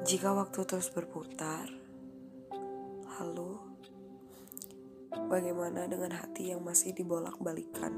Jika 0.00 0.32
waktu 0.32 0.64
terus 0.64 0.88
berputar, 0.88 1.68
lalu 3.20 3.60
bagaimana 5.28 5.84
dengan 5.84 6.16
hati 6.16 6.56
yang 6.56 6.64
masih 6.64 6.96
dibolak-balikan? 6.96 7.92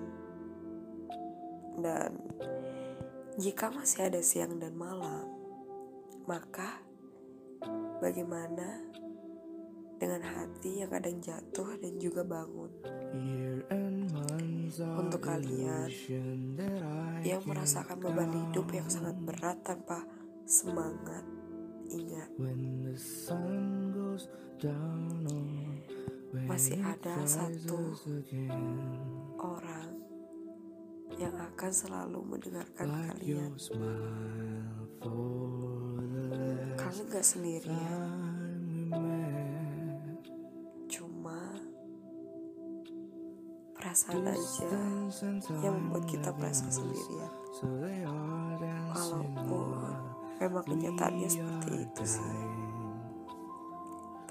Dan 1.79 2.19
jika 3.39 3.71
masih 3.71 4.11
ada 4.11 4.19
siang 4.19 4.59
dan 4.59 4.75
malam, 4.75 5.31
maka 6.27 6.83
bagaimana 8.03 8.83
dengan 9.99 10.23
hati 10.23 10.83
yang 10.83 10.91
kadang 10.91 11.19
jatuh 11.23 11.79
dan 11.79 11.95
juga 12.03 12.27
bangun? 12.27 12.71
Untuk 14.75 15.23
kalian 15.23 15.89
yang 17.23 17.43
merasakan 17.47 18.03
beban 18.03 18.31
hidup 18.31 18.67
yang 18.75 18.91
sangat 18.91 19.17
berat 19.23 19.63
tanpa 19.63 20.03
semangat, 20.45 21.23
ingat. 21.95 22.29
Masih 26.35 26.83
ada 26.83 27.15
satu 27.23 27.95
orang 29.39 29.91
yang 31.15 31.35
akan 31.39 31.71
selalu 31.71 32.19
mendengarkan 32.27 32.91
kalian. 32.91 33.55
Kalian 36.75 37.07
gak 37.11 37.27
sendirian, 37.27 38.11
cuma 40.91 41.39
perasaan 43.79 44.27
aja 44.27 44.75
yang 45.63 45.75
membuat 45.79 46.05
kita 46.11 46.31
merasa 46.35 46.67
sendirian. 46.67 47.31
Memang 50.55 50.71
kenyataannya 50.71 51.27
seperti 51.27 51.83
itu 51.83 52.05
sih. 52.07 52.47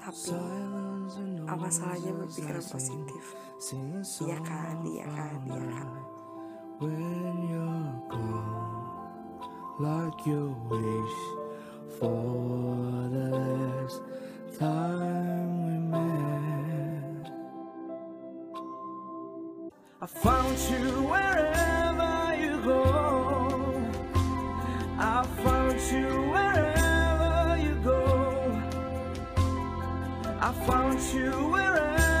Tapi 0.00 0.32
apa 1.44 1.68
salahnya 1.68 2.16
berpikiran 2.16 2.64
positif? 2.64 3.36
Iya 4.24 4.40
kan, 4.40 4.80
iya 4.88 5.04
kan, 5.04 5.36
iya 5.44 5.68
kan. 5.68 5.88
When 6.80 7.44
you're 7.44 7.92
gone, 8.08 9.36
like 9.84 10.16
you 10.24 10.56
wish 10.72 11.20
for 12.00 13.04
the 13.12 13.28
last 13.36 14.00
time 14.56 15.52
we 15.68 15.76
met. 15.92 17.28
I 20.00 20.08
found 20.08 20.56
you 20.72 21.04
wherever 21.04 21.83
I 30.44 30.52
found 30.52 31.00
you 31.14 31.30
wherever. 31.30 32.13